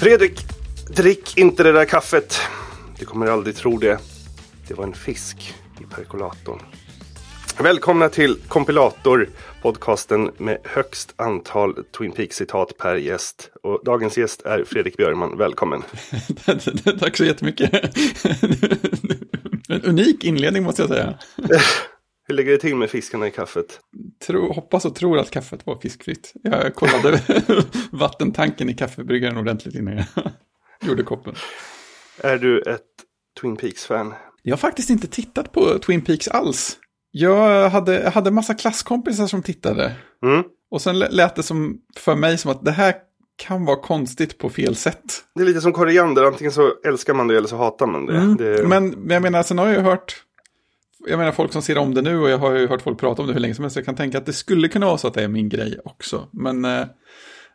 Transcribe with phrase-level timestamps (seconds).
[0.00, 0.46] Fredrik,
[0.88, 2.40] drick inte det där kaffet.
[2.98, 3.98] Du kommer aldrig tro det.
[4.68, 6.60] Det var en fisk i perkolatorn.
[7.62, 9.28] Välkomna till Kompilator,
[9.62, 13.50] podcasten med högst antal Twin Peaks-citat per gäst.
[13.62, 15.82] Och dagens gäst är Fredrik Björman, välkommen.
[17.00, 17.70] Tack så jättemycket.
[19.68, 21.18] En unik inledning måste jag säga.
[22.28, 23.80] Hur ligger det till med fiskarna i kaffet?
[24.26, 26.32] Tro, hoppas och tror att kaffet var fiskfritt.
[26.42, 27.22] Jag kollade
[27.92, 30.06] vattentanken i kaffebryggaren ordentligt innan jag
[30.88, 31.34] gjorde koppen.
[32.18, 32.86] Är du ett
[33.40, 34.14] Twin Peaks-fan?
[34.42, 36.78] Jag har faktiskt inte tittat på Twin Peaks alls.
[37.10, 39.92] Jag hade, jag hade massa klasskompisar som tittade.
[40.24, 40.44] Mm.
[40.70, 42.94] Och sen lät det som, för mig som att det här
[43.36, 45.24] kan vara konstigt på fel sätt.
[45.34, 48.16] Det är lite som koriander, antingen så älskar man det eller så hatar man det.
[48.16, 48.36] Mm.
[48.36, 48.68] det...
[48.68, 50.22] Men, jag menar, sen har jag ju hört,
[51.06, 53.22] jag menar folk som ser om det nu och jag har ju hört folk prata
[53.22, 53.76] om det hur länge som helst.
[53.76, 56.28] Jag kan tänka att det skulle kunna vara så att det är min grej också.
[56.30, 56.86] Men eh,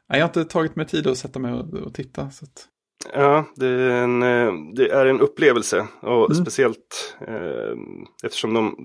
[0.07, 2.29] jag har inte tagit mig tid att sätta mig och, och titta.
[2.29, 2.67] Så att...
[3.13, 5.87] Ja, det är en, eh, det är en upplevelse.
[6.01, 6.35] Och Mm.
[6.45, 7.77] speciellt eh,
[8.23, 8.75] eftersom de,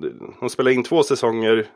[0.41, 1.67] de spelar in två säsonger,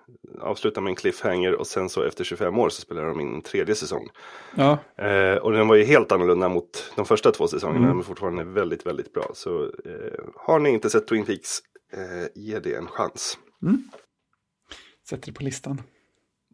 [0.40, 3.42] avslutar med en cliffhanger och sen så efter 25 år så spelar de in en
[3.42, 4.08] tredje säsong.
[4.54, 7.96] Ja, Eh, och den var ju helt annorlunda mot de första två säsongerna, Mm.
[7.96, 9.30] men fortfarande väldigt, väldigt bra.
[9.34, 11.58] Så eh, har ni inte sett Twin Peaks,
[11.92, 13.38] eh, ge det en chans.
[15.08, 15.82] sätter det på listan.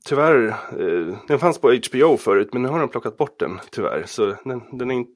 [0.08, 4.04] Tyvärr, eh, den fanns på HBO förut, men nu har de plockat bort den, tyvärr.
[4.06, 5.12] Så den, den är inte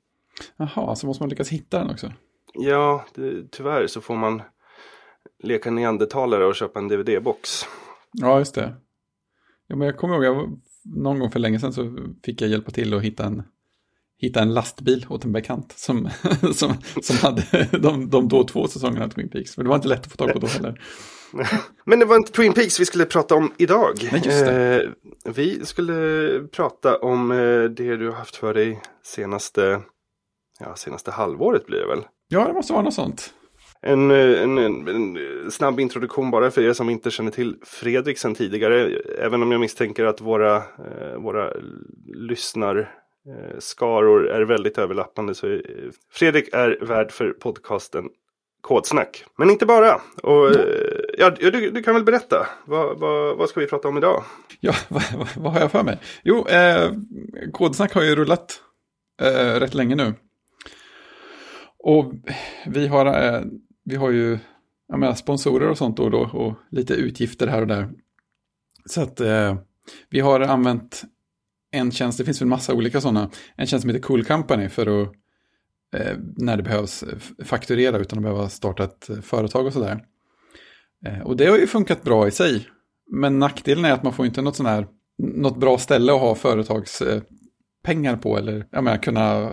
[0.56, 2.12] Jaha, så måste man lyckas hitta den också.
[2.54, 4.42] Ja, det, tyvärr så får man
[5.42, 7.64] leka neandertalare och köpa en DVD-box.
[8.12, 8.74] Ja, just det.
[9.66, 12.70] Ja, men jag kommer ihåg, jag, någon gång för länge sedan så fick jag hjälpa
[12.70, 13.42] till att hitta en,
[14.18, 16.10] hitta en lastbil åt en bekant som,
[16.54, 19.56] som, som hade de, de då två säsongerna av Twin Peaks.
[19.56, 20.80] Men det var inte lätt att få tag på då heller.
[21.84, 24.08] Men det var inte Twin Peaks vi skulle prata om idag.
[24.12, 24.82] Nej, just det.
[24.82, 24.90] Eh,
[25.34, 29.82] vi skulle prata om eh, det du har haft för dig senaste,
[30.60, 32.04] ja, senaste halvåret blir det väl.
[32.28, 33.34] Ja, det måste vara något sånt.
[33.80, 38.18] En, eh, en, en, en snabb introduktion bara för er som inte känner till Fredrik
[38.18, 38.98] sedan tidigare.
[39.18, 41.52] Även om jag misstänker att våra, eh, våra
[42.14, 43.56] lyssnar eh,
[44.36, 45.34] är väldigt överlappande.
[45.34, 45.60] Så eh,
[46.12, 48.04] Fredrik är värd för podcasten
[48.60, 49.24] Kodsnack.
[49.38, 50.00] Men inte bara.
[50.22, 52.46] Och, eh, ja, du, du kan väl berätta.
[52.66, 54.24] Vad, vad, vad ska vi prata om idag?
[54.60, 55.98] Ja, vad, vad, vad har jag för mig?
[56.22, 56.92] Jo, eh,
[57.52, 58.60] Kodsnack har ju rullat
[59.22, 60.14] eh, rätt länge nu.
[61.86, 62.12] Och
[62.66, 63.42] vi har, eh,
[63.84, 64.38] vi har ju
[64.88, 67.90] jag menar, sponsorer och sånt då och då och lite utgifter här och där.
[68.86, 69.56] Så att eh,
[70.10, 71.02] vi har använt
[71.70, 75.02] en tjänst, det finns väl massa olika sådana, en tjänst som heter Cool Company för
[75.02, 75.08] att
[75.96, 77.04] eh, när det behövs
[77.44, 80.04] fakturera utan att behöva starta ett företag och sådär.
[81.06, 82.68] Eh, och det har ju funkat bra i sig.
[83.10, 84.86] Men nackdelen är att man får inte något sån här,
[85.18, 87.22] något bra ställe att ha företags eh,
[87.84, 89.50] pengar på eller jag menar, kunna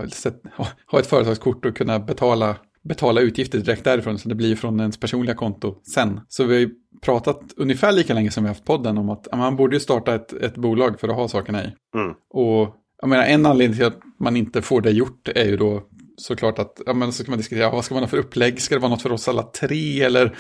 [0.86, 4.20] ha, ett företagskort och kunna betala, betala utgifter direkt därifrån.
[4.20, 6.20] Så det blir från ens personliga konto sen.
[6.28, 6.70] Så vi har ju
[7.02, 10.16] pratat ungefär lika länge som vi har haft podden om att man borde ju starta
[10.16, 11.68] ett, ett bolag för att ha sakerna i.
[11.96, 12.14] Mm.
[12.30, 15.84] Och jag menar, en anledning till att man inte får det gjort är ju då
[16.18, 18.76] såklart att ja, men så kan man diskutera vad ska man ha för upplägg, ska
[18.76, 20.38] det vara något för oss alla tre eller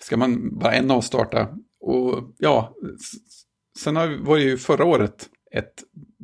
[0.00, 1.48] ska man bara en av starta?
[1.80, 2.74] Och ja,
[3.78, 5.74] sen har, var det ju förra året ett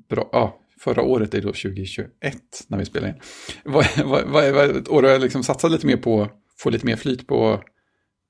[0.08, 2.10] bra, ja, förra året är då 2021
[2.68, 3.14] när vi spelar in.
[3.64, 6.28] Var, var ett år då jag liksom satsade lite mer på,
[6.58, 7.60] få lite mer flyt på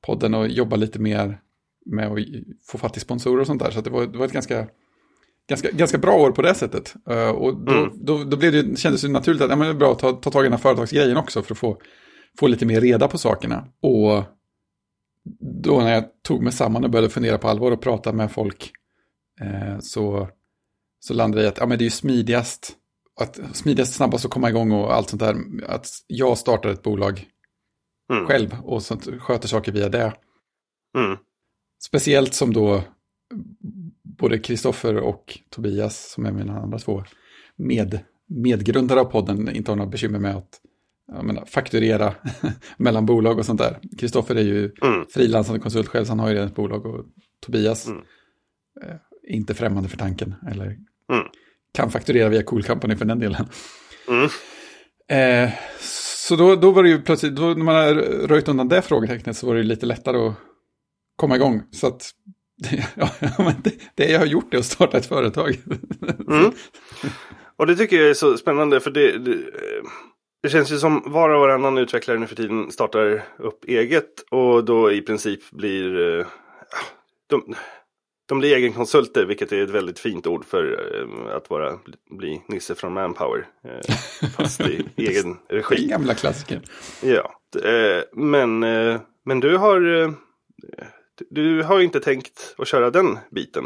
[0.07, 1.41] podden och jobba lite mer
[1.87, 2.19] med att
[2.67, 3.71] få fatt i sponsorer och sånt där.
[3.71, 4.67] Så det, var, det var ett ganska,
[5.49, 6.95] ganska, ganska bra år på det sättet.
[7.11, 7.91] Eh, och då, Mm.
[8.05, 10.13] då, då blev det, kändes det naturligt att ja, men det är bra att ta,
[10.13, 11.81] ta tag i den här företagsgrejen också för att få,
[12.39, 13.69] få lite mer reda på sakerna.
[13.83, 14.25] Och
[15.63, 18.73] då när jag tog mig samman och började fundera på allvar och prata med folk
[19.41, 20.29] eh, så,
[21.05, 22.77] så landade jag i att ja, men det är ju smidigast,
[23.21, 25.37] att, smidigast, snabbast att komma igång och allt sånt där.
[25.67, 27.29] Att jag startar ett bolag
[28.13, 28.27] Mm.
[28.27, 30.15] själv och sånt, sköter saker via det.
[30.99, 31.19] Mm.
[31.83, 32.83] Speciellt som då
[34.19, 37.05] både Kristoffer och Tobias, som är mina andra två
[37.57, 37.99] med,
[38.29, 40.61] medgrundare av podden, inte har några bekymmer med att
[41.23, 42.15] menar, fakturera
[42.77, 43.79] mellan bolag och sånt där.
[43.99, 45.07] Kristoffer är ju Mm.
[45.15, 47.05] frilansande konsult själv, så han har ju redan ett bolag och
[47.41, 48.03] Tobias Mm.
[48.83, 48.91] eh,
[49.29, 50.35] är inte främmande för tanken.
[50.51, 50.79] Eller
[51.13, 51.27] Mm.
[51.75, 53.47] kan fakturera via Cool Company för den delen.
[54.09, 54.29] Mm.
[55.09, 57.95] Eh, så då, då var det ju plötsligt, då, när man har
[58.27, 60.35] röjt undan det frågetecknet så var det ju lite lättare att
[61.17, 61.63] komma igång.
[61.71, 62.11] Så att
[62.95, 63.09] ja,
[63.65, 65.59] det, det jag har gjort är att starta ett företag.
[66.29, 66.53] Mm.
[67.57, 69.39] Och det tycker jag är så spännande för det, det,
[70.43, 74.65] det känns ju som var och varannan utvecklare nu för tiden startar upp eget och
[74.65, 76.27] då i princip blir eh,
[77.27, 77.55] de,
[78.33, 81.79] de blir egenkonsulter, vilket är ett väldigt fint ord för eh, att vara,
[82.11, 83.47] bli Nisse från Manpower.
[83.65, 83.95] Eh,
[84.37, 85.77] fast i egen regi.
[85.77, 86.61] Den gamla klassiker.
[87.03, 87.33] Ja,
[87.65, 88.59] eh, men,
[89.25, 89.81] men du har,
[91.31, 93.65] du har inte tänkt att köra den biten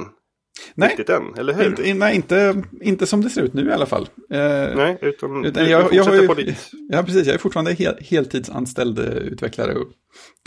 [0.74, 1.66] Nej, riktigt än, eller hur?
[1.66, 4.08] inte, nej inte, inte som det ser ut nu i alla fall.
[4.30, 6.70] Eh, Nej, utan, Utan jag, jag, har ju, på ditt.
[6.88, 7.26] ja, precis.
[7.26, 9.88] Jag är fortfarande hel, heltidsanställd utvecklare och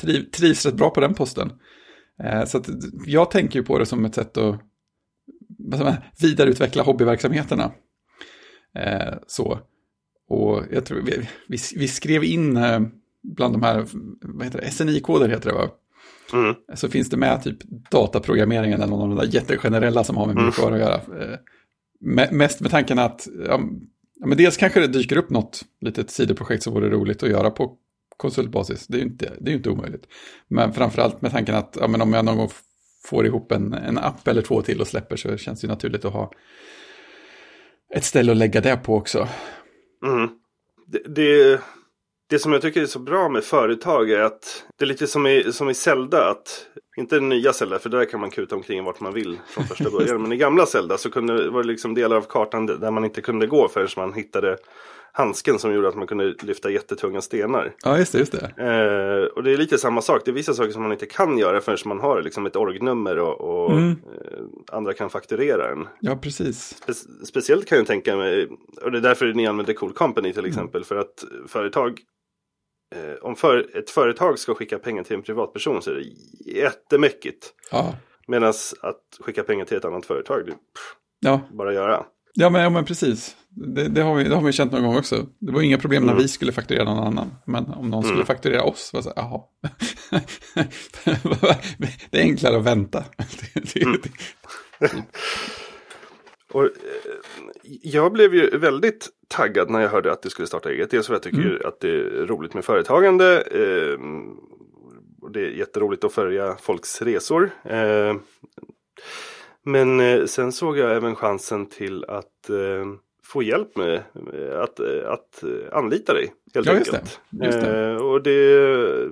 [0.01, 1.51] triv, trivs rätt bra på den posten.
[2.23, 2.61] Eh, så
[3.05, 4.61] jag tänker ju på det som ett sätt att
[6.21, 7.71] vidareutveckla hobbyverksamheterna.
[8.75, 9.59] Eh, så.
[10.29, 12.79] Och jag tror vi, vi, vi skrev in eh,
[13.23, 13.85] bland de här,
[14.21, 15.69] vad heter det, SNI-koder heter det va?
[16.33, 16.55] Mm.
[16.75, 17.57] Så finns det med typ
[17.91, 21.01] dataprogrammeringen eller någon av de där jättegenerella som har med mjukvara att göra.
[22.05, 23.59] Me- Mest med tanken att, ja,
[24.25, 27.77] men dels kanske det dyker upp något litet sidoprojekt som vore roligt att göra på
[28.19, 28.87] konsultbasis.
[28.87, 30.03] Det är ju inte, det är inte omöjligt.
[30.47, 32.49] Men framförallt med tanken att ja, men om jag någon gång
[33.05, 36.05] får ihop en, en app eller två till och släpper så känns det ju naturligt
[36.05, 36.31] att ha
[37.95, 39.27] ett ställe att lägga det på också.
[40.05, 40.29] Mm.
[40.87, 41.61] Det, det,
[42.29, 45.27] det som jag tycker är så bra med företag är att det är lite som
[45.27, 46.29] i, som i Zelda.
[46.29, 46.65] Att,
[46.97, 49.89] inte den nya Zelda, för där kan man kuta omkring vart man vill från första
[49.97, 50.21] början.
[50.21, 53.21] men i gamla Zelda så kunde, var det liksom delar av kartan där man inte
[53.21, 54.57] kunde gå förrän man hittade
[55.19, 57.73] handsken som gjorde att man kunde lyfta jättetunga stenar.
[57.83, 58.37] Ja, just det, just det.
[58.57, 60.21] Eh, och det är lite samma sak.
[60.25, 63.19] Det är vissa saker som man inte kan göra förrän man har liksom ett orgnummer
[63.19, 63.89] och, och Mm.
[63.91, 64.39] eh,
[64.71, 65.87] andra kan fakturera en.
[65.99, 66.81] Ja, precis.
[66.87, 68.47] Spe- speciellt kan jag tänka mig,
[68.81, 71.99] och det är därför ni använder Cool Company till exempel, för att företag
[72.95, 76.05] eh, om för, ett företag ska skicka pengar till en privatperson så är det
[76.59, 77.53] jättemäckigt.
[77.71, 77.95] Ja,
[78.27, 78.49] Medan
[78.81, 81.41] att skicka pengar till ett annat företag, det pff, ja.
[81.51, 82.05] bara göra.
[82.39, 83.35] Ja men, ja, men precis.
[83.49, 85.25] Det, det, har vi, det har vi känt någon gång också.
[85.39, 86.21] Det var inga problem när Mm.
[86.21, 87.31] vi skulle fakturera någon annan.
[87.45, 89.41] Men om någon skulle fakturera oss, var så jaha.
[92.09, 93.03] det är enklare att vänta.
[93.75, 94.01] Mm.
[96.51, 96.69] Och, eh,
[97.83, 100.91] jag blev ju väldigt taggad när jag hörde att du skulle starta eget.
[100.91, 101.61] Dels för att jag tycker Mm.
[101.65, 103.41] att det är roligt med företagande.
[103.41, 103.99] Eh,
[105.21, 107.51] och det är jätteroligt att följa folks resor.
[109.65, 112.85] Men eh, sen såg jag även chansen till att eh,
[113.23, 114.01] få hjälp med
[114.63, 116.33] att, eh, att eh, anlita dig.
[116.53, 117.19] Helt Ja, just enkelt.
[117.29, 117.45] det.
[117.45, 117.97] Just det.
[117.97, 119.09] Och det är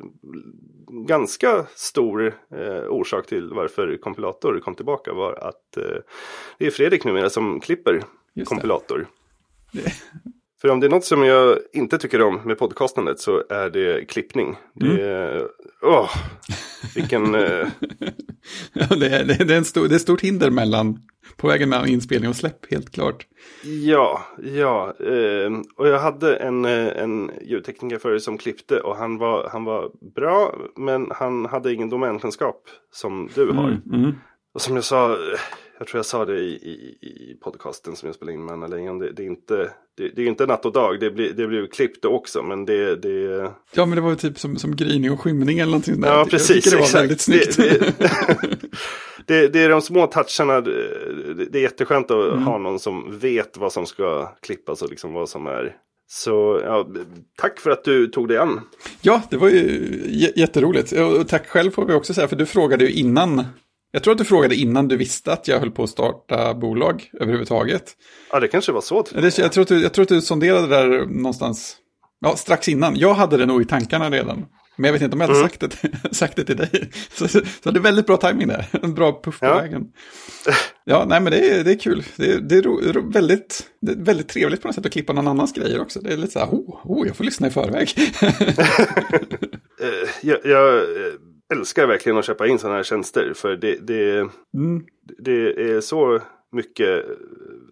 [1.08, 2.34] ganska stor
[2.90, 5.78] orsak till varför kompilator kom tillbaka var att
[6.58, 8.04] det är Fredrik numera som klipper
[8.34, 9.08] Just kompilator.
[9.74, 9.94] Det-
[10.62, 14.06] För om det är något som jag inte tycker om med podcastandet så är det
[14.10, 14.56] klippning.
[14.74, 15.00] Det Mm.
[15.06, 15.48] är,
[15.82, 16.10] åh,
[16.96, 17.42] vilken, eh,
[18.74, 21.00] ja, det, är- det, är en stor, det är ett stort hinder mellan,
[21.38, 23.26] på vägen mellan inspelning och släpp, helt klart.
[23.64, 24.22] ja,
[24.54, 24.94] ja.
[25.00, 29.64] Eh, och jag hade en, eh, en ljudtekniker förut som klippte och han var, han
[29.64, 32.62] var bra men han hade ingen domänkunskap
[32.92, 33.68] som du har.
[33.68, 34.12] Mm, mm.
[34.54, 35.18] Och som jag sa,
[35.78, 38.68] jag tror jag sa det i, i, i podcasten som jag spelade in med Anna
[38.68, 39.00] Lejon.
[39.00, 41.68] Det, det, är inte, det, det är inte natt och dag, det blir, det blir
[41.68, 42.44] klippt också.
[42.44, 45.72] Men det, det, Ja, men det var ju typ som, som gryning och skymning eller
[45.72, 46.10] någonting där.
[46.10, 46.56] Ja, Jag precis.
[46.64, 47.02] tycker det var exakt.
[47.04, 47.58] väldigt snyggt.
[49.26, 50.62] Det, det, är de små toucharna.
[50.62, 52.44] Det, det är jätteskönt att Mm.
[52.44, 55.76] ha någon som vet vad som ska klippas och liksom vad som är.
[56.10, 56.88] Så ja,
[57.38, 58.62] tack för att du tog dig an.
[59.02, 60.92] Ja, det var ju jätteroligt.
[60.92, 63.44] Och tack själv får vi också säga, för du frågade ju innan.
[63.98, 67.10] Jag tror att du frågade innan du visste att jag höll på att starta bolag
[67.20, 67.84] överhuvudtaget.
[68.32, 69.02] Ja, det kanske var så.
[69.14, 71.76] Det, jag, tror att du, jag tror att du sonderade där någonstans,
[72.20, 72.96] ja, strax innan.
[72.96, 74.46] Jag hade det nog i tankarna redan.
[74.76, 75.50] Men jag vet inte om jag hade Mm.
[75.50, 76.90] sagt, det, sagt det till dig.
[77.14, 78.66] Så, så, så det är väldigt bra timing där.
[78.82, 79.56] En bra puff på Ja.
[79.56, 79.84] vägen.
[80.86, 82.04] Ja, nej men det är, det är kul.
[82.16, 84.92] Det är, det, är ro, ro, väldigt, det är väldigt trevligt på något sätt att
[84.92, 86.00] klippa någon annans grejer också.
[86.00, 87.90] Det är lite så här, oh, oh jag får lyssna i förväg.
[89.82, 91.14] Eh, jag, jag eh,
[91.54, 93.34] älskar verkligen att köpa in sådana här tjänster.
[93.36, 94.18] För det, det,
[94.54, 94.86] Mm.
[95.18, 96.20] det är så
[96.52, 97.06] mycket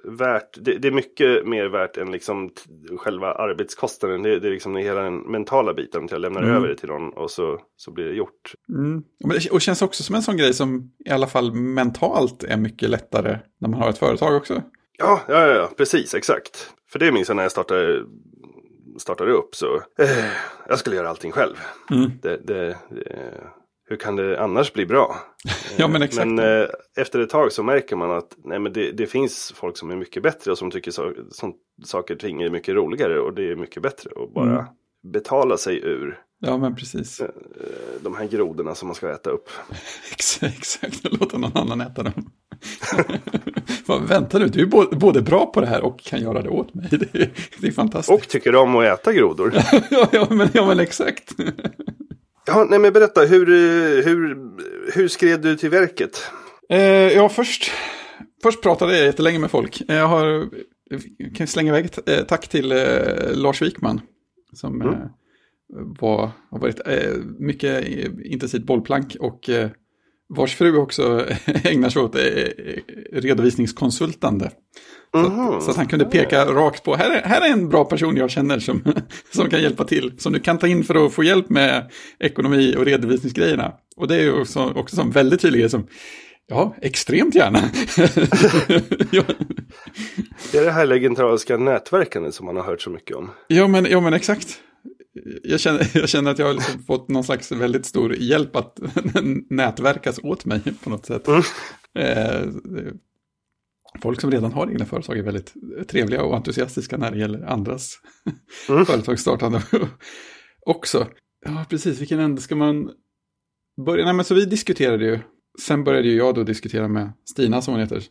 [0.03, 0.57] värt.
[0.61, 2.51] Det, det är mycket mer värt än liksom
[2.97, 4.23] själva arbetskostnaden.
[4.23, 6.05] Det, det är liksom hela den mentala biten.
[6.05, 6.55] Att jag lämnar Mm.
[6.55, 8.53] över det till någon och så, så blir det gjort.
[8.69, 9.03] Mm.
[9.23, 12.57] Men det- Och känns också som en sån grej som i alla fall mentalt är
[12.57, 14.61] mycket lättare när man har ett företag också.
[14.97, 16.71] Ja, ja, ja, ja precis, exakt.
[16.91, 18.03] För det minns jag när jag startade,
[18.97, 19.75] startade upp så.
[19.75, 20.25] Eh,
[20.67, 21.55] jag skulle göra allting själv.
[21.91, 22.11] Mm.
[22.21, 23.43] Det, det, det,
[23.87, 25.15] hur kan det annars bli bra?
[25.77, 26.27] Ja, men exakt.
[26.27, 29.77] Men eh, efter ett tag så märker man att nej, men det, det finns folk
[29.77, 31.53] som är mycket bättre och som tycker så, som,
[31.85, 34.65] saker och ting är mycket roligare och det är mycket bättre att bara Mm.
[35.13, 37.19] betala sig ur Ja, men precis.
[37.19, 37.27] Eh,
[38.01, 39.49] de här grodorna som man ska äta upp.
[40.41, 42.31] exakt, låta någon annan äta dem.
[44.07, 46.87] Vänta nu, du är både bra på det här och kan göra det åt mig.
[46.91, 47.29] Det är,
[47.61, 48.23] det är fantastiskt.
[48.23, 49.53] Och tycker om att äta grodor.
[49.89, 51.31] ja, ja, men, ja, men exakt.
[52.45, 53.45] Ja, nej, men berätta, hur,
[54.03, 54.37] hur,
[54.93, 56.31] hur skred du till verket?
[56.69, 56.79] Eh,
[57.13, 57.71] ja, först,
[58.43, 59.81] först pratade jag jättelänge med folk.
[59.87, 60.49] Jag har,
[61.35, 62.77] kan slänga iväg ett eh, tack till eh,
[63.33, 64.01] Lars Wikman.
[64.53, 64.93] Som mm.
[64.93, 65.07] eh,
[65.99, 67.87] var, har varit eh, mycket
[68.23, 69.69] intensivt bollplank och eh,
[70.29, 71.25] vars fru också
[71.63, 72.21] ägnar sig åt eh,
[73.11, 74.51] redovisningskonsultande.
[75.15, 75.53] Mm -hmm.
[75.53, 78.17] så, så, att han kunde peka rakt på, här är, här är en bra person
[78.17, 78.83] jag känner som,
[79.33, 80.13] som kan hjälpa till.
[80.17, 83.73] Som du kan ta in för att få hjälp med ekonomi och redovisningsgrejerna.
[83.95, 85.87] Och det är ju också, också som väldigt tydligt som,
[86.47, 87.59] ja, extremt gärna.
[89.11, 89.23] ja.
[90.51, 93.31] Det är det här legendariska nätverkandet som man har hört så mycket om.
[93.47, 94.59] Ja, men, ja, men exakt
[95.43, 98.79] jag känner, jag känner att jag har liksom fått någon slags väldigt stor hjälp att
[99.49, 101.27] nätverkas åt mig på något sätt.
[101.27, 101.41] Mm.
[101.99, 102.41] Eh,
[104.01, 105.53] folk som redan har egna företag är väldigt
[105.87, 107.99] trevliga och entusiastiska när det gäller andras
[108.69, 108.85] mm.
[108.85, 109.61] företagsstartande
[110.65, 111.07] också.
[111.45, 112.01] Ja, precis.
[112.01, 112.91] Vilken ände ska man
[113.85, 114.05] börja?
[114.05, 115.19] Nej, men så vi diskuterade ju.
[115.61, 118.03] Sen började ju jag då diskutera med Stina, som hon heter,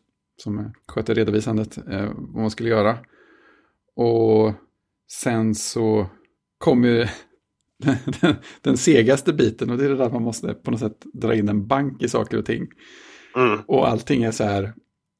[0.42, 2.98] som sköter redovisandet, eh, vad man skulle göra.
[3.96, 4.52] Och
[5.12, 6.06] sen så
[6.58, 7.06] kommer ju
[8.20, 11.34] den, den, segaste biten och det är det där man måste på något sätt dra
[11.34, 12.66] in en bank i saker och ting.
[13.36, 13.60] Mm.
[13.66, 14.74] Och allting är så här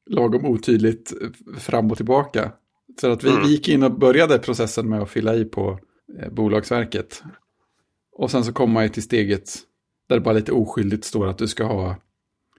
[0.05, 1.13] lagom otydligt
[1.57, 2.51] fram och tillbaka.
[3.01, 3.43] Så att vi, mm.
[3.43, 5.79] vi gick in och började processen med att fylla i på
[6.21, 7.23] eh, Bolagsverket.
[8.11, 9.53] Och sen så kommer man ju till steget
[10.09, 11.95] där det bara lite oskyldigt står att du ska ha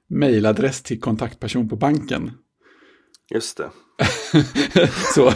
[0.08, 2.30] mejladress till kontaktperson på banken.
[3.34, 3.70] Just det.
[5.14, 5.32] så,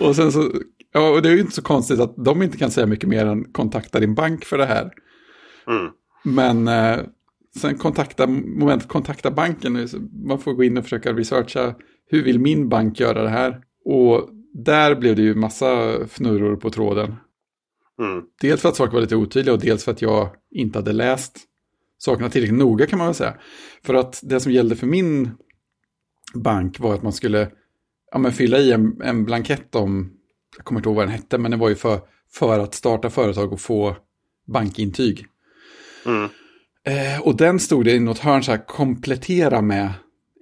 [0.00, 0.52] och sen så
[0.92, 3.26] Ja, och det är ju inte så konstigt att de inte kan säga mycket mer
[3.26, 4.90] än kontakta din bank för det här.
[5.66, 5.92] Mm.
[6.24, 7.00] Men eh,
[7.56, 9.88] sen kontakta, momentet kontakta banken,
[10.26, 11.74] man får gå in och försöka researcha
[12.06, 13.60] hur vill min bank göra det här?
[13.84, 17.14] Och där blev det ju massa fnurror på tråden.
[17.98, 18.24] Mm.
[18.40, 21.38] Dels för att saker var lite otydliga och dels för att jag inte hade läst
[21.98, 23.34] sakerna tillräckligt noga kan man väl säga.
[23.82, 25.30] För att det som gällde för min
[26.34, 27.50] bank var att man skulle
[28.12, 30.12] ja, men fylla i en, en blankett om
[30.56, 32.00] jag kommer inte ihåg vad den hette, men det var ju för,
[32.32, 33.96] för att starta företag och få
[34.46, 35.26] bankintyg.
[36.06, 36.28] Mm.
[36.86, 39.92] Eh, och den stod det i något hörn så här, komplettera med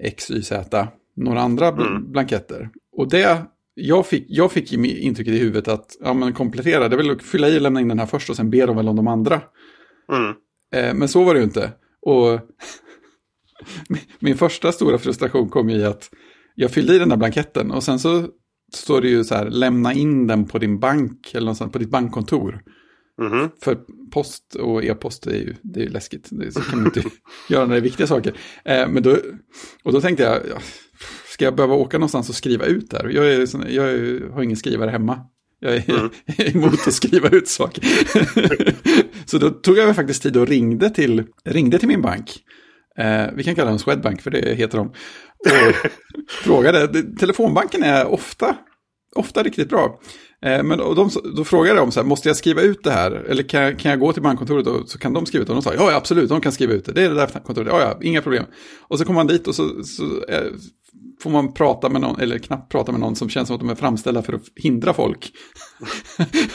[0.03, 2.13] X, Y, Z, några andra mm.
[2.13, 2.71] blanketter.
[2.97, 3.43] Och det,
[3.75, 7.23] jag fick, jag fick intrycket i huvudet att, ja men komplettera, det är väl att
[7.23, 9.09] fylla i och lämna in den här först och sen ber de väl om de
[9.09, 9.41] andra.
[10.13, 10.35] Mm.
[10.75, 11.73] Eh, men så var det ju inte.
[12.03, 12.41] Och
[14.19, 16.11] min första stora frustration kom i att
[16.55, 18.27] jag fyllde i den där blanketten och sen så
[18.75, 21.91] står det ju så här, lämna in den på din bank eller någonstans, på ditt
[21.91, 22.63] bankkontor.
[23.21, 23.51] Mm -hmm.
[23.63, 23.79] För
[24.11, 27.03] post och e-post är ju, det är ju läskigt, det, så kan man inte
[27.49, 28.35] göra några viktiga saker.
[28.65, 29.17] Eh, men då,
[29.83, 30.43] och då tänkte jag,
[31.27, 33.09] ska jag behöva åka någonstans och skriva ut där?
[33.09, 35.21] Jag, är, jag är, har ingen skrivare hemma.
[35.61, 36.11] Jag är, mm.
[36.57, 37.85] emot att skriva ut saker.
[39.27, 42.45] så då tog jag faktiskt tid och ringde till, ringde till min bank.
[42.99, 44.93] Eh, vi kan kalla den Swedbank, för det heter de
[45.41, 45.91] och
[46.29, 47.03] frågade.
[47.03, 48.57] Telefonbanken är ofta,
[49.17, 50.01] ofta riktigt bra.
[50.47, 53.11] Eh, men de, då frågade de så här, måste jag skriva ut det här?
[53.11, 55.53] Eller kan, kan jag gå till bankkontoret och så kan de skriva ut det?
[55.53, 56.93] Och de sa, ja absolut, de kan skriva ut det.
[56.93, 58.45] Det är det där kontoret, ja ja, inga problem.
[58.89, 60.53] Och så kommer man dit och så, så eh,
[61.23, 63.71] får man prata med någon, eller knappt prata med någon som känns som att de
[63.71, 65.33] är framställda för att hindra folk.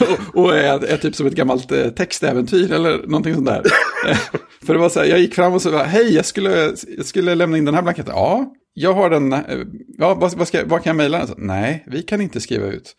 [0.34, 3.62] och, och är, är, typ som ett gammalt eh, textäventyr eller någonting sånt där.
[4.08, 4.16] Eh,
[4.66, 7.34] för det var så här, jag gick fram och sa, hej, jag skulle, jag skulle
[7.34, 8.14] lämna in den här blanketten.
[8.16, 9.40] Ja, jag har den, eh,
[9.98, 11.26] ja, vad, vad, ska, vad kan jag mejla?
[11.36, 12.96] Nej, vi kan inte skriva ut.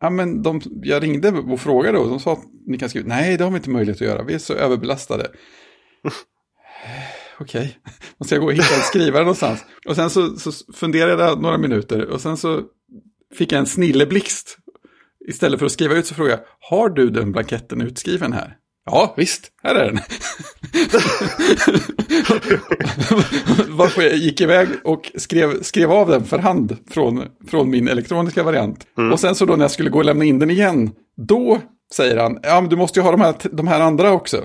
[0.00, 3.08] Ja, men de, jag ringde och frågade och de sa att ni kan skriva ut.
[3.08, 5.24] Nej, det har vi inte möjlighet att göra, vi är så överbelastade.
[7.40, 7.92] Okej, okay.
[8.18, 9.64] måste jag gå och hitta en skrivare någonstans.
[9.86, 12.62] Och sen så, så funderade jag några minuter och sen så
[13.34, 14.58] fick jag en snilleblixt.
[15.28, 18.56] Istället för att skriva ut så frågade jag, har du den blanketten utskriven här?
[18.90, 19.98] Ja, visst, här är den.
[23.76, 28.42] Varför jag gick iväg och skrev, skrev av den för hand från, från min elektroniska
[28.42, 28.86] variant.
[28.98, 29.12] Mm.
[29.12, 31.60] Och sen så då när jag skulle gå och lämna in den igen, då
[31.94, 34.44] säger han, ja men du måste ju ha de här, de här andra också.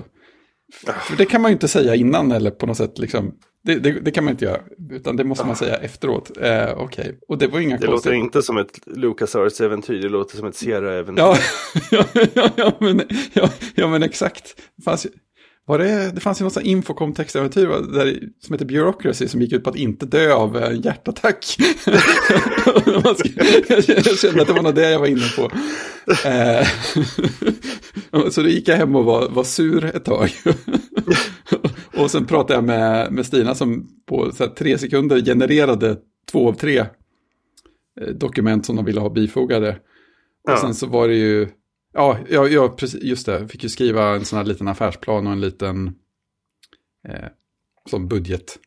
[1.02, 3.32] För det kan man ju inte säga innan eller på något sätt liksom.
[3.64, 6.30] Det, det, det kan man inte göra, utan det måste man säga efteråt.
[6.40, 7.12] Eh, Okej, okay.
[7.28, 11.22] och det var inga Det låter inte som ett LucasArts-äventyr, det låter som ett Sierra-äventyr.
[11.22, 11.36] Ja,
[11.90, 12.04] ja,
[12.34, 13.02] ja, ja, men,
[13.32, 14.60] ja, ja, men exakt.
[14.84, 15.06] Fanns,
[15.66, 19.42] Var det, det fanns ju något sånt infocom textäventyr va, där, som heter Bureaucracy som
[19.42, 21.56] gick ut på att inte dö av en hjärtattack.
[23.86, 25.50] jag kände att det var nog det jag var inne på.
[26.28, 26.66] Eh,
[28.30, 30.30] så då gick jag hem och var, var sur ett tag.
[31.96, 35.96] och sen pratade jag med, med Stina som på tre sekunder genererade
[36.32, 39.76] två av tre eh, dokument som de ville ha bifogade.
[40.52, 41.48] Och sen så var det ju,
[41.94, 45.26] ja, ja, ja precis, just det, jag fick ju skriva en sån här liten affärsplan
[45.26, 45.86] och en liten
[47.08, 47.28] eh,
[47.90, 48.58] som budget.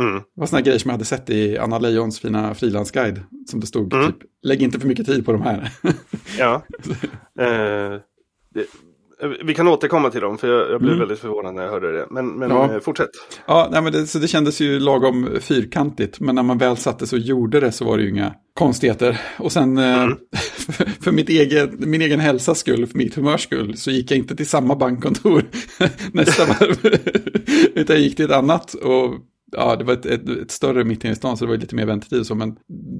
[0.00, 0.14] Mm.
[0.14, 3.20] Det var såna grejer som jag hade sett i Anna Lejons fina frilansguide.
[3.50, 4.06] Som det stod Mm.
[4.06, 5.72] typ, lägg inte för mycket tid på de här.
[6.38, 6.62] Ja.
[7.38, 8.00] Eh,
[8.54, 8.66] det,
[9.44, 10.98] vi kan återkomma till dem, för jag, jag blev Mm.
[10.98, 12.06] väldigt förvånad när jag hörde det.
[12.10, 12.72] Men, men Ja.
[12.74, 13.08] eh, fortsätt.
[13.46, 16.20] ja, nej, men det, så det kändes ju lagom fyrkantigt.
[16.20, 19.20] Men när man väl satte sig och gjorde det så var det ju inga konstigheter.
[19.38, 20.16] Och sen eh, Mm.
[21.00, 24.36] för mitt egen, min egen hälsas skull, för mitt humörs skull, så gick jag inte
[24.36, 25.42] till samma bankkontor
[26.12, 26.98] nästa varv.
[27.74, 28.74] Utan jag gick till ett annat.
[28.74, 29.14] Och
[29.52, 31.74] ja, det var ett, ett, ett större mitt inne i stan så det var lite
[31.74, 32.34] mer väntetid så.
[32.34, 32.56] Men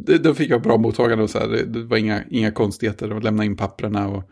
[0.06, 1.48] det, då fick jag bra mottagande och så här.
[1.48, 3.12] Det, det var inga, inga konstigheter.
[3.12, 4.22] Och lämna in papperna och eh,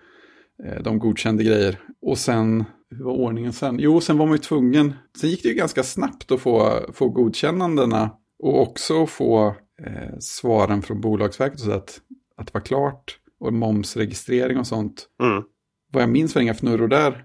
[0.80, 1.80] de godkände grejer.
[2.02, 3.78] Och sen, hur var ordningen sen?
[3.78, 4.94] Jo, sen var man ju tvungen.
[5.20, 8.11] Sen gick det ju ganska snabbt att få, få godkännandena.
[8.38, 9.49] Och också få
[9.87, 12.00] eh, svaren från Bolagsverket så att,
[12.37, 13.18] att det var klart.
[13.40, 15.06] Och momsregistrering och sånt.
[15.23, 15.42] Mm.
[15.92, 17.25] Vad jag minns var inga fnurror där.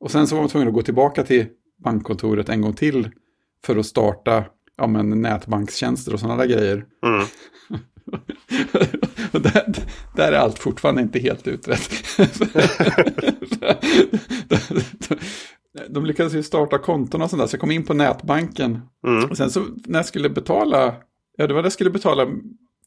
[0.00, 1.46] Och sen så var man tvungen att gå tillbaka till
[1.84, 3.10] bankkontoret en gång till.
[3.64, 4.44] För att starta
[4.76, 6.86] ja, men, nätbankstjänster och sådana där grejer.
[7.06, 7.26] Mm.
[9.32, 9.74] och där,
[10.16, 11.90] där är allt fortfarande inte helt utrett.
[15.88, 18.80] De lyckades ju starta konton och sånt där, så jag kom in på nätbanken.
[19.06, 19.30] Mm.
[19.30, 20.94] Och sen så när jag skulle betala,
[21.36, 22.26] ja det var när jag skulle betala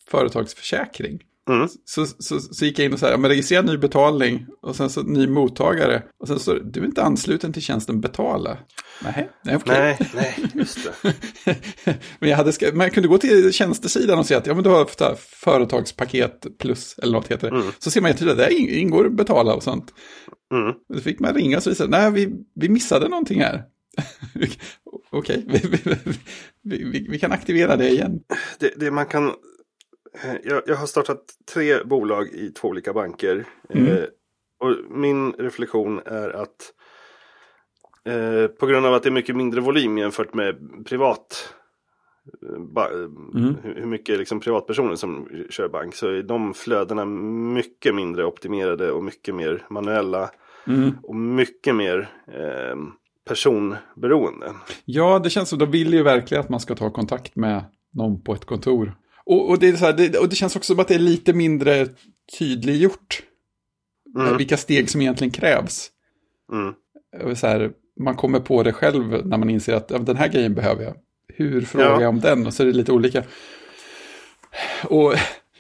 [0.08, 1.20] företagsförsäkring.
[1.50, 1.68] Mm.
[1.86, 4.90] Så, så, så gick jag in och sa, ja, men registrera ny betalning och sen
[4.90, 6.04] så ny mottagare.
[6.20, 8.58] Och sen så, du är inte ansluten till tjänsten betala.
[9.04, 9.76] Nej, nej okej.
[9.80, 11.14] Nej, nej, just det.
[12.20, 14.84] men jag hade, man kunde gå till tjänstesidan och se att ja, men du har
[14.84, 17.58] ofta företagspaket plus, eller något heter det.
[17.58, 17.72] Mm.
[17.80, 19.94] Så ser man ju tydligt, där in- ingår betala och sånt.
[20.54, 20.74] Mm.
[20.94, 23.64] Då fick man ringa och så visade nej vi, vi missade någonting här.
[25.12, 25.96] Okej, vi, vi,
[26.64, 28.20] vi, vi, vi kan aktivera det igen.
[28.60, 29.32] Det, det man kan...
[30.24, 33.46] eh, Jag, jag har startat tre bolag i två olika banker.
[33.70, 33.88] Mm.
[33.88, 34.04] Eh,
[34.60, 36.74] och min reflektion är att
[38.06, 41.54] eh, på grund av att det är mycket mindre volym jämfört med privat
[42.50, 43.56] eh, ba, Mm.
[43.64, 48.92] hur, hur mycket liksom privatpersoner som kör bank så är de flödena mycket mindre optimerade
[48.92, 50.30] och mycket mer manuella
[50.68, 50.92] Mm.
[51.04, 52.76] och mycket mer eh,
[53.28, 54.54] personberoende.
[54.86, 58.22] Ja, det känns som de vill ju verkligen att man ska ta kontakt med någon
[58.22, 58.94] på ett kontor.
[59.32, 61.00] Och, och, det, är så här, det, och det känns också som att det är
[61.00, 61.88] lite mindre
[62.40, 63.24] tydliggjort.
[64.16, 64.38] Mm.
[64.38, 65.90] Vilka steg som egentligen krävs.
[66.52, 66.74] Mm.
[67.24, 70.28] Och Så här, man kommer på det själv när man inser att ja, den här
[70.28, 70.96] grejen behöver jag.
[71.28, 72.02] Hur frågar Ja.
[72.02, 72.48] jag om den?
[72.48, 73.24] Och så är det lite olika.
[74.84, 75.14] Och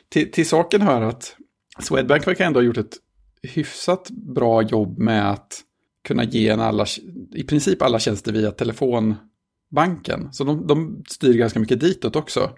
[0.09, 1.35] till, till saken hör att
[1.79, 2.97] Swedbank verkar ändå ha gjort ett
[3.41, 5.61] hyfsat bra jobb med att
[6.07, 6.85] kunna ge en alla,
[7.33, 10.33] i princip alla tjänster via telefonbanken.
[10.33, 12.51] Så de, de styr ganska mycket ditåt också.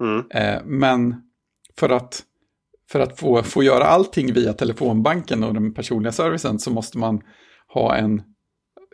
[0.00, 0.24] Mm.
[0.30, 1.22] Eh, men
[1.78, 2.22] för att,
[2.90, 7.20] för att få, få göra allting via telefonbanken och den personliga servicen så måste man
[7.74, 8.22] ha en,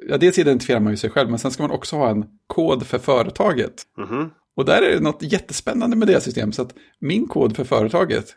[0.08, 2.86] ja dels identifierar man ju sig själv, men sen ska man också ha en kod
[2.86, 3.82] för företaget.
[3.98, 4.30] Mhm.
[4.56, 8.36] Och där är det något jättespännande med det system, så att min kod för företaget,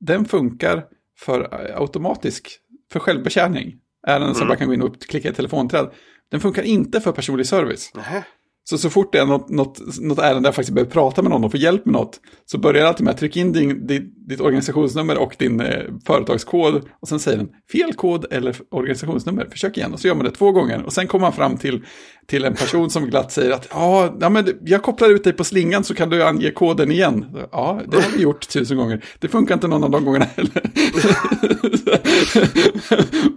[0.00, 0.84] den funkar
[1.18, 2.48] för eh, automatisk,
[2.92, 3.74] för självbetjäning.
[4.06, 4.48] Ärenden som Mm.
[4.48, 5.90] bara kan gå in och klicka i telefonträd.
[6.30, 7.92] Den funkar inte för personlig service.
[7.94, 8.24] Nähä.
[8.70, 11.30] Så så fort det är något, något, något ärende där jag faktiskt behöver prata med
[11.30, 13.86] någon och få hjälp med något, så börjar det alltid med att trycka in din,
[13.86, 19.46] ditt, ditt organisationsnummer och din eh, företagskod, och sen säger den fel kod eller organisationsnummer,
[19.50, 21.84] försök igen, och så gör man det två gånger, och sen kommer man fram till,
[22.26, 25.44] till en person som glatt säger att ja, ja, men jag kopplar ut dig på
[25.44, 27.26] slingan så kan du ange koden igen.
[27.52, 30.70] Ja, det har vi gjort tusen gånger, det funkar inte någon av de gångerna heller.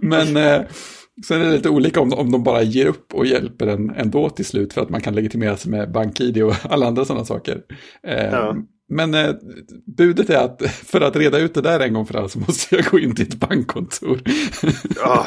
[0.00, 0.36] men...
[0.36, 0.62] Eh,
[1.26, 4.30] Sen är det lite olika om, om de bara ger upp och hjälper en ändå
[4.30, 7.60] till slut för att man kan legitimera sig med BankID och alla andra sådana saker.
[8.06, 8.56] Eh, Ja.
[8.92, 9.30] Men eh,
[9.96, 12.76] budet är att för att reda ut det där en gång för alla så måste
[12.76, 14.20] jag gå in till ett bankkontor.
[15.04, 15.26] Ah,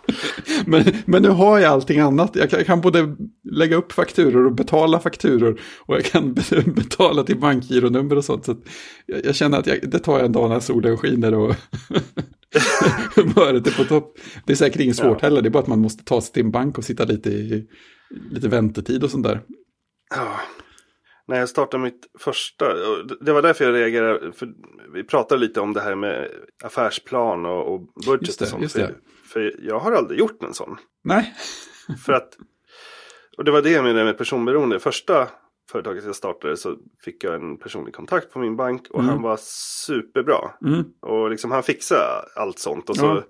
[0.66, 2.36] men, men nu har jag allting annat.
[2.36, 3.16] Jag kan, jag kan både
[3.50, 5.60] lägga upp fakturor och betala fakturor.
[5.86, 8.44] Och jag kan be- betala till bankgironummer och sånt.
[8.44, 8.56] Så
[9.06, 11.54] jag, jag känner att jag, det tar jag en dag när solen skiner och
[13.16, 14.18] humöret är på topp.
[14.46, 15.28] Det är säkert inget svårt Ja.
[15.28, 15.42] heller.
[15.42, 17.68] Det är bara att man måste ta sig till en bank och sitta lite i
[18.30, 19.40] lite väntetid och sånt där.
[20.14, 20.40] Ja.
[21.28, 22.64] När jag startade mitt första,
[23.20, 24.48] det var därför jag reagerade, för
[24.94, 26.28] vi pratade lite om det här med
[26.64, 28.72] affärsplan och, och budget Just det, och sånt.
[28.72, 28.94] för,
[29.32, 30.76] för jag har aldrig gjort en sån.
[31.04, 31.34] Nej,
[32.06, 32.28] För att,
[33.38, 34.80] och det var det jag menade med personberoende.
[34.80, 35.28] Första
[35.70, 39.10] företaget jag startade så fick jag en personlig kontakt på min bank och Mm.
[39.12, 39.36] han var
[39.86, 40.50] superbra.
[40.64, 40.84] Mm.
[41.00, 42.00] Och liksom han fixade
[42.36, 42.90] allt sånt.
[42.90, 43.22] Och så, Ja.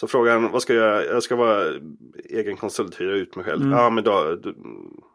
[0.00, 1.04] så frågade han, vad ska jag göra?
[1.04, 1.64] Jag ska vara
[2.30, 3.62] egen konsult, hyra ut mig själv.
[3.62, 3.78] Mm.
[3.78, 4.52] Ja, men då, då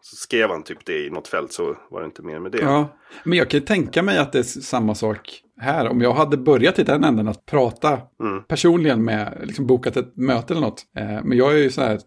[0.01, 2.61] så skrev han typ det i något fält så var det inte mer med det.
[2.61, 5.87] Ja, men jag kan ju tänka mig att det är samma sak här.
[5.89, 7.89] Om jag hade börjat i den änden att prata
[8.23, 8.43] Mm.
[8.47, 10.81] personligen med, liksom bokat ett möte eller något.
[10.97, 11.99] Eh, men jag är ju så här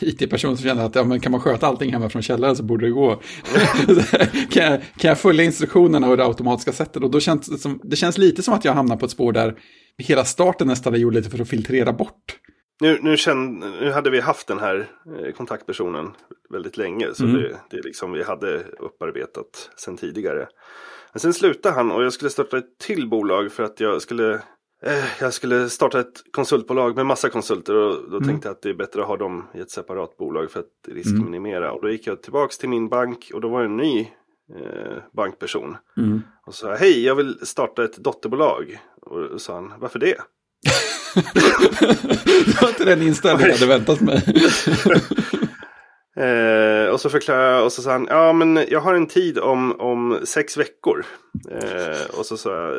[0.00, 2.86] IT-person som känner att ja, men kan man sköta allting hemma från källaren så borde
[2.86, 3.14] det gå.
[4.50, 7.02] kan, jag, kan jag följa instruktionerna och det automatiska sättet?
[7.02, 9.32] Och då känns det, som, det känns lite som att jag hamnar på ett spår
[9.32, 9.54] där
[9.98, 12.36] hela starten nästan är gjord lite för att filtrera bort.
[12.80, 14.88] Nu, nu, kände, nu hade vi haft den här
[15.26, 16.06] eh, kontaktpersonen
[16.50, 17.06] väldigt länge.
[17.14, 17.36] Så Mm.
[17.36, 20.46] det, det är liksom vi hade upparbetat sen tidigare.
[21.16, 24.34] Men sen slutade han och jag skulle starta ett till bolag för att jag skulle
[24.82, 28.28] eh, jag skulle starta ett konsultbolag med massa konsulter och då Mm.
[28.28, 30.66] tänkte jag att det är bättre att ha dem i ett separat bolag för att
[30.88, 31.72] riskminimera.
[31.72, 34.00] Och då gick jag tillbaks till min bank och då var det en ny
[34.54, 35.76] eh, bankperson.
[35.96, 36.22] Mm.
[36.46, 38.78] Och sa hej jag vill starta ett dotterbolag.
[39.02, 40.16] Och då sa han, varför det?
[42.46, 44.22] det var inte den inställningen jag hade väntat mig.
[46.20, 49.38] Eh, och så förklarade jag och så sa han, ja men jag har en tid
[49.38, 51.04] om, om sex veckor.
[51.50, 52.74] Eh, och så sa jag,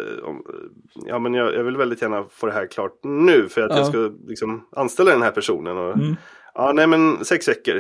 [1.06, 3.78] ja men jag, jag vill väldigt gärna få det här klart nu för att Ja.
[3.78, 5.78] jag ska liksom anställa den här personen.
[5.78, 6.16] Och, Mm.
[6.54, 7.78] Ja nej men sex veckor.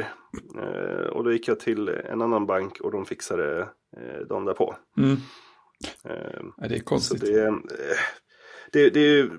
[0.62, 3.62] Eh, och då gick jag till en annan bank och de fixade
[3.98, 4.76] eh, dagen därpå.
[4.98, 5.12] Mm.
[6.10, 7.22] Eh, Ja, det är konstigt.
[7.22, 7.54] det, eh,
[8.74, 9.30] det, det, är-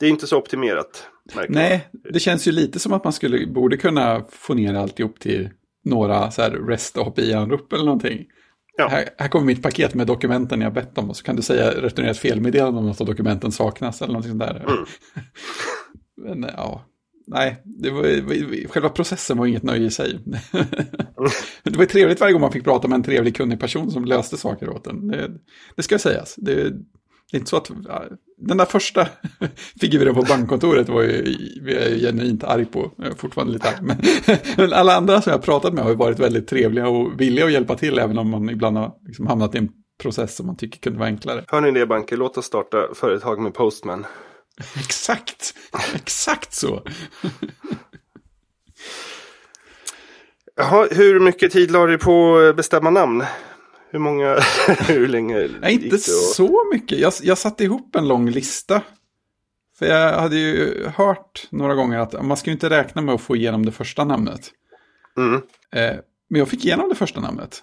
[0.00, 1.06] det är inte så optimerat.
[1.34, 1.44] man.
[1.48, 5.48] Nej, det känns ju lite som att man skulle, borde kunna få ner alltihop till
[5.84, 8.26] några så här REST API-anrop eller någonting.
[8.76, 8.88] Ja.
[8.88, 11.70] Här, här kommer mitt paket med dokumenten jag bett om och så kan du säga
[11.70, 14.56] returnera ett felmeddelande om något av dokumenten saknas eller någonting sånt där.
[14.56, 14.84] Mm.
[16.38, 16.84] Men ja,
[17.26, 20.18] nej, det var, själva processen var inget nöje i sig.
[21.62, 24.36] det var trevligt varje gång man fick prata med en trevlig kunnig person som löste
[24.36, 25.08] saker åt en.
[25.08, 25.30] Det,
[25.76, 26.34] det ska sägas.
[26.36, 26.72] Det,
[27.30, 27.70] det är inte så att,
[28.36, 29.08] den där första
[29.80, 33.78] figuren på bankkontoret var ju, vi är genuint arg på, jag är fortfarande lite arg.
[33.82, 33.96] Men,
[34.56, 37.52] men alla andra som jag pratat med har ju varit väldigt trevliga och villiga att
[37.52, 39.68] hjälpa till, även om man ibland har liksom hamnat i en
[40.02, 41.44] process som man tycker kunde vara enklare.
[41.48, 44.06] Hör ni det banker, låt oss starta företag med Postman.
[44.78, 45.54] Exakt,
[45.94, 46.82] exakt så.
[50.56, 53.24] Jaha, hur mycket tid la du på att bestämma namn?
[53.92, 54.38] Hur många,
[54.88, 55.96] hur länge Nej, gick inte det?
[55.96, 56.34] Och...
[56.34, 56.98] så mycket.
[56.98, 58.82] Jag, jag satte ihop en lång lista.
[59.78, 63.20] För jag hade ju hört några gånger att man ska ju inte räkna med att
[63.20, 64.50] få igenom det första namnet.
[65.16, 65.34] Mm.
[65.72, 66.00] Eh,
[66.30, 67.62] men jag fick igenom det första namnet.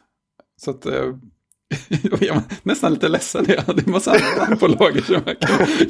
[0.57, 0.93] Så att eh,
[2.19, 3.45] jag var nästan lite ledsen.
[3.47, 5.39] Jag hade en massa andra namn på lager som jag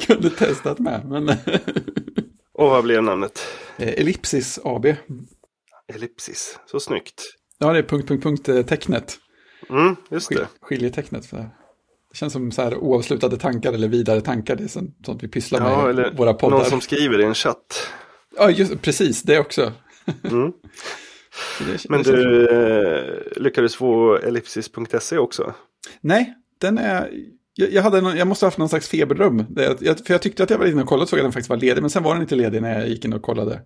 [0.00, 1.08] kunde, testat med.
[1.08, 1.28] Men
[2.54, 3.46] Och vad blev namnet?
[3.76, 4.86] eh, Ellipsis AB.
[5.94, 7.22] Ellipsis, så snyggt.
[7.58, 9.18] Ja, det är punkt, punkt, punkt tecknet.
[9.70, 10.48] Mm, just det.
[10.60, 11.26] skiljetecknet.
[11.26, 14.56] För det känns som så här oavslutade tankar eller vidare tankar.
[14.56, 16.56] Det är sånt, vi pysslar med Ja, i eller våra poddar.
[16.58, 17.90] någon som skriver i en chatt.
[18.36, 19.72] Ja, just, precis, det också.
[20.30, 20.52] Mm.
[21.66, 25.54] Det- Men du eh, lyckades få ellipsis.se också?
[26.00, 27.10] Nej, den är...
[27.54, 29.44] Jag, jag, hade någon, jag måste ha haft någon slags feberdröm.
[29.56, 31.50] Jag, för jag tyckte att jag var inne och kollade och såg att den faktiskt
[31.50, 31.80] var ledig.
[31.80, 33.60] Men sen var den inte ledig när jag gick in och kollade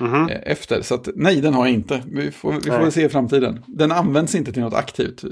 [0.00, 0.28] Mhm.
[0.28, 0.82] eh, efter.
[0.82, 2.02] Så att, nej, den har jag inte.
[2.06, 2.80] Vi får, vi får Nej.
[2.80, 3.64] väl se i framtiden.
[3.66, 5.24] Den används inte till något aktivt.
[5.24, 5.30] eh,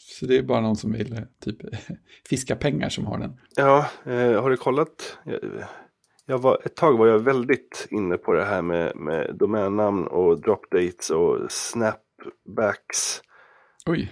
[0.00, 1.56] Så det är bara någon som vill eh, typ
[2.28, 3.32] fiska pengar som har den.
[3.56, 3.86] Ja,
[4.40, 5.18] har du kollat?
[5.24, 5.40] Jag,
[6.26, 10.40] jag var, ett tag var jag väldigt inne på det här med, med domännamn och
[10.40, 13.20] dropdates och snapbacks.
[13.86, 14.10] Oj.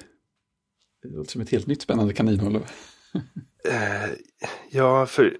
[1.02, 2.58] Det låter som ett helt nytt spännande kaninhål.
[3.68, 4.10] Eh,
[4.70, 5.30] ja, för eh,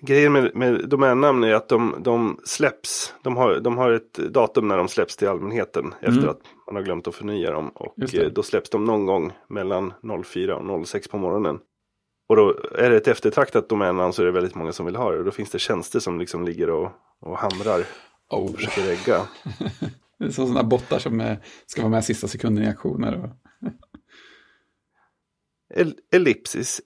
[0.00, 3.14] grejen med, med domännamn är att de, de släpps.
[3.22, 6.28] De har, de har ett datum när de släpps till allmänheten efter Mm.
[6.30, 7.68] att man har glömt att förnya dem.
[7.68, 9.92] Och eh, då släpps de någon gång mellan
[10.24, 11.58] 04 och 06 på morgonen.
[12.28, 15.12] Och då är det ett eftertraktat domännamn så är det väldigt många som vill ha
[15.12, 15.18] det.
[15.18, 17.84] Och då finns det tjänster som liksom ligger och, och hamrar
[18.30, 18.38] Oh.
[18.44, 19.20] och försöker regga.
[20.18, 23.20] Det är sådana bottar som eh, ska vara med sista sekunden i aktioner.
[23.24, 23.41] Och...
[25.74, 26.80] El- Ellipsis,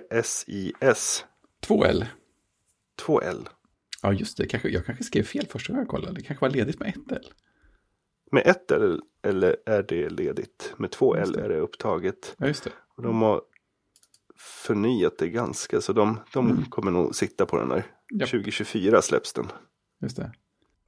[0.00, 1.24] L-I-P-S-I-S,
[1.66, 2.06] Två L.
[3.06, 3.46] 2L.
[4.02, 4.46] Ja, just det.
[4.46, 6.14] Kanske, jag kanske skrev fel första gången jag kollade.
[6.14, 7.32] Det kanske var ledigt med ett L.
[8.32, 10.74] Med ett L eller är det ledigt?
[10.76, 12.34] Med två L är det upptaget.
[12.38, 12.70] Ja, just det.
[12.96, 13.42] Och de har
[14.66, 16.64] förnyat det ganska så de, de Mm.
[16.64, 17.84] kommer nog sitta på den där.
[18.20, 18.30] Japp.
[18.30, 19.46] 2024 släpps den.
[20.02, 20.32] Just det.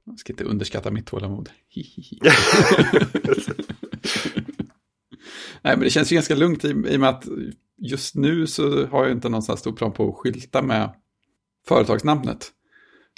[0.03, 1.49] Jag ska inte underskatta mitt tålamod.
[5.63, 7.25] Nej, men det känns ju ganska lugnt i, i och med att
[7.77, 10.89] just nu så har jag inte någon sån här stor plan på att skylta med
[11.67, 12.47] företagsnamnet.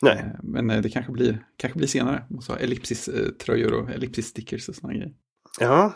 [0.01, 0.17] Nej.
[0.17, 2.23] Eh, Men eh, det kanske blir, kanske blir senare.
[2.29, 5.12] Måste ha ellipsis-tröjor och ellipsis-stickers och sådana grejer.
[5.60, 5.93] Ja.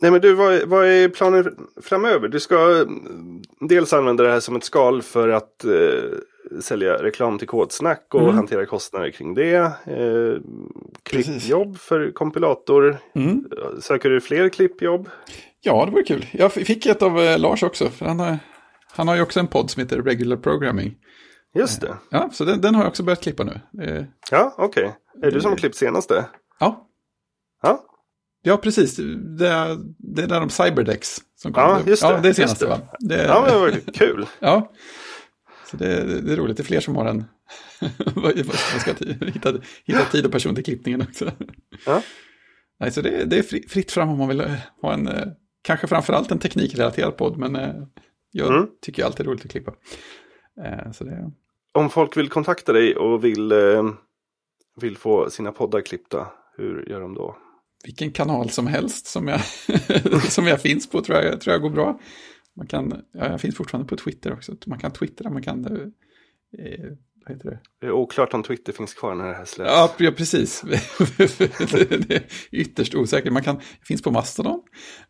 [0.00, 2.28] Nej men du, vad, vad är planen framöver?
[2.28, 7.38] Du ska mm, dels använda det här som ett skal för att eh, sälja reklam
[7.38, 8.34] till kodsnack och Mm.
[8.34, 9.54] hantera kostnader kring det.
[9.56, 10.40] Eh,
[11.10, 11.26] Precis.
[11.26, 12.96] klippjobb för kompilator.
[13.14, 13.44] Mm.
[13.80, 15.08] Söker du fler klippjobb?
[15.64, 16.26] Ja, det vore kul.
[16.32, 18.38] Jag fick ett av eh, Lars också, för han har,
[18.92, 20.94] han har ju också en podd som heter Regular Programming.
[21.54, 21.96] Just det.
[22.10, 23.60] Ja, så den, den har jag också börjat klippa nu.
[23.84, 24.84] Eh, Ja, okej.
[25.16, 26.24] Är det du som har klippt senaste?
[26.60, 26.88] ja,
[27.62, 27.84] Ja,
[28.42, 28.96] ja, precis.
[29.38, 32.32] Det är, det är där de Cyberdex som kommer Ja, just det, Ja, det är
[32.32, 32.68] senaste det.
[32.68, 32.78] va?
[32.98, 34.26] Det, ja men vad kul.
[34.38, 34.72] Ja,
[35.70, 36.56] så det, det, det är roligt.
[36.56, 37.16] Det är fler som har en...
[38.14, 38.32] Man
[38.80, 38.92] ska
[39.26, 39.52] hitta,
[39.84, 41.32] hitta tid och person till klippningen också.
[41.86, 42.02] Ja.
[42.80, 45.26] Nej, så det, det är fri, fritt fram om man vill eh, ha en, eh,
[45.62, 47.74] kanske framförallt en teknikrelaterad podd, men eh,
[48.30, 48.68] jag Mm.
[48.80, 49.72] tycker alltid det är roligt att klippa.
[50.64, 51.30] Eh, Så det,
[51.72, 53.82] Om folk vill kontakta dig och vill, eh,
[54.80, 57.36] vill få sina poddar klippta, hur gör de då?
[57.84, 59.40] vilken kanal som helst som jag,
[60.30, 62.00] som jag finns på tror jag, tror jag går bra.
[62.56, 64.54] Man kan, ja, jag finns fortfarande på Twitter också.
[64.66, 65.64] Man kan twittra, man kan...
[66.58, 66.92] Eh,
[67.26, 67.58] vad heter det?
[67.80, 69.70] Det är oklart om Twitter finns kvar när det här släpps.
[69.70, 70.60] Ja, ja precis.
[71.16, 73.32] det är ytterst osäkert.
[73.32, 74.62] Man kan, finns på Mastodon.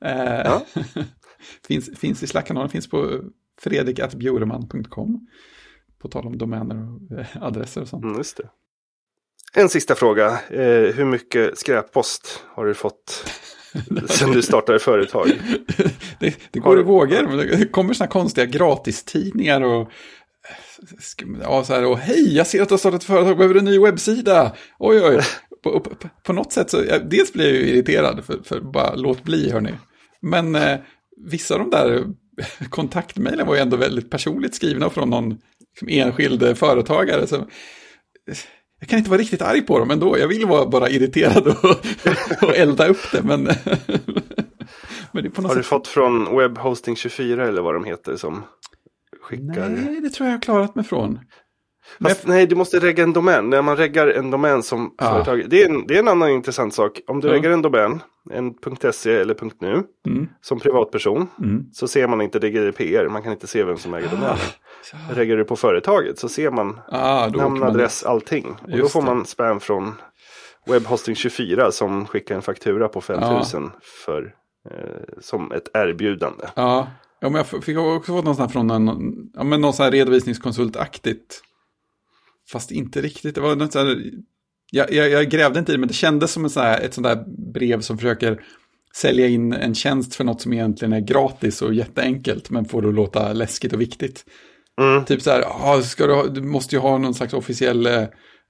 [0.05, 0.67] Eh, Ja.
[1.67, 3.21] finns, finns i Slack-kanalen, finns på
[3.61, 5.27] fredrik.bjoreman.com.
[6.03, 8.05] På tal om domäner och eh, adresser och sånt.
[8.05, 8.49] Mm, just det.
[9.55, 10.27] En sista fråga.
[10.51, 13.31] Eh, hur mycket skräppost har du fått
[14.09, 15.29] sen du startade företag?
[16.21, 17.37] det, det går i vågor.
[17.37, 19.89] Det kommer sådana konstiga gratistidningar och
[21.43, 23.61] Ja, så här, och hej, jag ser att du har startat ett företag, behöver du
[23.61, 24.53] en ny webbsida?
[24.79, 25.21] Oj, oj.
[25.63, 25.91] På, på,
[26.23, 29.51] på något sätt så, ja, dels blir jag ju irriterad, för, för bara låt bli,
[29.51, 29.75] hörni.
[30.21, 30.79] Men eh,
[31.17, 32.05] vissa av de där
[32.71, 35.39] kontaktmejlen var ju ändå väldigt personligt skrivna från någon
[35.71, 37.27] liksom, enskild företagare.
[37.27, 37.47] Så,
[38.81, 41.77] jag kan inte vara riktigt arg på dem ändå, jag vill vara bara irriterad och,
[42.43, 43.45] och elda upp det, men...
[45.13, 45.67] men det Har du sätt...
[45.67, 48.43] fått från Webhosting24 eller vad de heter som
[49.23, 49.69] skickar?
[49.69, 51.19] Nej, det tror jag jag har klarat mig från.
[51.99, 53.51] Men Fast, nej, du måste regga en domän.
[53.51, 55.11] När man reggar en domän som Ja.
[55.11, 55.45] företag.
[55.51, 57.01] Det är, en, det är en annan intressant sak.
[57.07, 57.35] Om du Ja.
[57.35, 58.55] reggar en domän, en
[58.93, 60.29] .se eller .nu, Mm.
[60.41, 61.65] som privatperson, Mm.
[61.73, 63.09] så ser man inte det GDPR.
[63.09, 64.37] Man kan inte se vem som äger domänen.
[64.83, 68.47] Så- Reggar du på företaget så ser man Ah, då namn, man- adress, allting.
[68.63, 69.07] Och då Just får det.
[69.07, 69.93] man spam från
[70.67, 73.71] Webhosting24 som skickar en faktura på 5000
[74.07, 74.35] för,
[74.71, 76.45] eh, som ett erbjudande.
[76.57, 76.89] Ja,
[77.23, 78.87] ja men jag fick också fått någon sån här från en,
[79.35, 81.43] ja, men någon sån här redovisningskonsultaktigt.
[82.53, 84.03] Fast inte riktigt, det var något så här,
[84.71, 86.95] jag, jag, jag grävde inte i det, men det kändes som en sån här, ett
[86.95, 88.45] sånt där brev som försöker
[88.95, 92.89] sälja in en tjänst för något som egentligen är gratis och jätteenkelt, men får det
[92.89, 94.25] att låta läskigt och viktigt.
[94.81, 95.05] Mm.
[95.05, 97.89] Typ så här, ah, ska du, ha, du måste ju ha någon slags officiell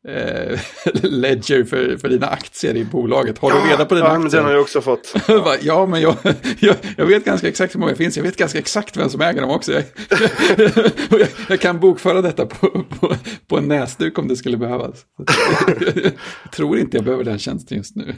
[0.08, 0.60] eh,
[1.02, 3.38] ledger för, för dina aktier i bolaget.
[3.38, 4.30] Har du reda på dina ja, aktier?
[4.30, 5.14] den har jag också fått.
[5.26, 6.16] Bara, Ja, men jag,
[6.60, 8.16] jag, jag vet ganska exakt hur många det finns.
[8.16, 9.72] Jag vet ganska exakt vem som äger dem också.
[9.72, 9.84] Jag,
[11.10, 13.14] jag, jag kan bokföra detta på, på,
[13.46, 15.06] på en näsduk om det skulle behövas.
[16.42, 18.14] Jag tror inte jag behöver den tjänsten just nu.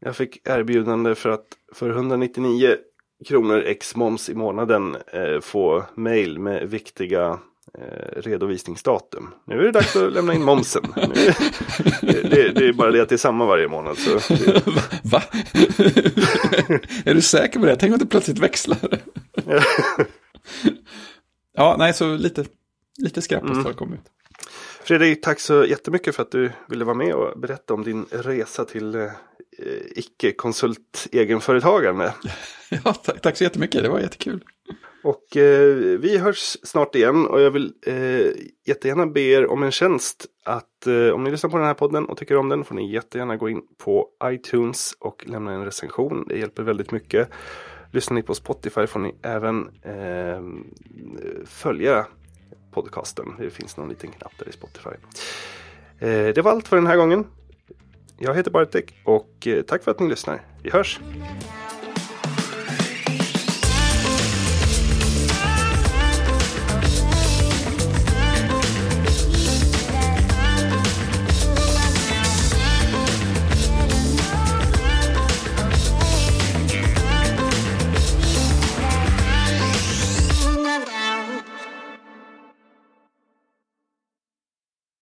[0.00, 2.76] Jag fick erbjudande för att för 199
[3.28, 7.38] kronor ex moms i månaden eh, få mail med viktiga
[8.16, 9.34] redovisningsdatum.
[9.46, 10.82] Nu är det dags att lämna in momsen.
[10.96, 11.32] Nu,
[12.02, 13.98] det, det, är bara det att det är samma varje månad.
[13.98, 14.66] Så det,
[15.04, 15.22] Va?
[17.04, 17.76] är du säker på det?
[17.76, 18.78] Tänk om det plötsligt växlar.
[21.54, 22.44] ja, nej, så lite,
[22.98, 24.00] lite skräppost har kommit.
[24.82, 28.64] Fredrik, tack så jättemycket för att du ville vara med och berätta om din resa
[28.64, 29.10] till eh,
[29.90, 32.14] icke-konsult egenföretagande.
[32.84, 33.82] Ja, tack, tack så jättemycket.
[33.82, 34.44] Det var jättekul.
[35.06, 38.30] Och eh, vi hörs snart igen och jag vill eh,
[38.66, 40.26] jättegärna be er om en tjänst.
[40.44, 42.92] Att eh, om ni lyssnar på den här podden och tycker om den får ni
[42.92, 46.24] jättegärna gå in på iTunes och lämna en recension.
[46.28, 47.28] Det hjälper väldigt mycket.
[47.92, 50.42] Lyssnar ni på Spotify får ni även eh,
[51.46, 52.06] följa
[52.72, 53.34] podcasten.
[53.38, 54.90] Det finns någon liten knapp där i Spotify.
[55.98, 57.26] Eh, det var allt för den här gången.
[58.18, 60.40] Jag heter Bartek och eh, tack för att ni lyssnar.
[60.62, 61.00] Vi hörs!